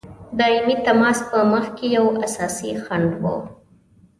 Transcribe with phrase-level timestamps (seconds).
[0.39, 3.37] دایمي تماس په مخکي یو اساسي خنډ وو.